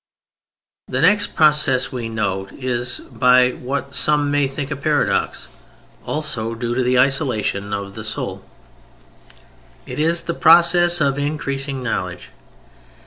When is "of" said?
7.71-7.93, 11.01-11.19